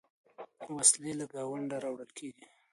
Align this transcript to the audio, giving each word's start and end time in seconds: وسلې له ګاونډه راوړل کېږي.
وسلې 0.75 1.11
له 1.19 1.25
ګاونډه 1.33 1.77
راوړل 1.83 2.11
کېږي. 2.17 2.45